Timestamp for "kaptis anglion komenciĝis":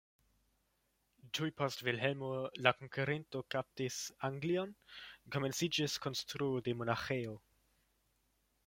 3.57-6.01